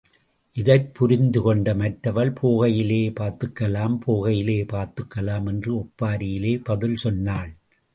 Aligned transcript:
இதைப் 0.53 0.93
புரிந்துகொண்ட 0.93 1.75
மற்றவள், 1.75 2.33
போகையிலே 2.41 3.13
பார்த்துக்கலாம் 3.19 3.99
போகையிலே 4.07 4.67
பார்த்துக்கலாம் 4.73 5.47
என்று 5.47 5.75
ஒப்பாரியிலேயே 5.75 6.63
பதில் 6.63 6.95
சொன்னாள். 6.95 7.53